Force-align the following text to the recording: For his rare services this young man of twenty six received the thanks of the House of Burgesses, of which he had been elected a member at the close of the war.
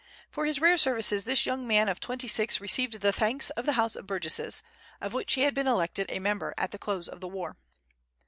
For 0.31 0.47
his 0.47 0.59
rare 0.59 0.79
services 0.79 1.25
this 1.25 1.45
young 1.45 1.67
man 1.67 1.87
of 1.87 1.99
twenty 1.99 2.27
six 2.27 2.59
received 2.59 3.01
the 3.01 3.13
thanks 3.13 3.51
of 3.51 3.67
the 3.67 3.73
House 3.73 3.95
of 3.95 4.07
Burgesses, 4.07 4.63
of 4.99 5.13
which 5.13 5.33
he 5.35 5.41
had 5.43 5.53
been 5.53 5.67
elected 5.67 6.07
a 6.11 6.17
member 6.17 6.55
at 6.57 6.71
the 6.71 6.79
close 6.79 7.07
of 7.07 7.19
the 7.19 7.27
war. 7.27 7.55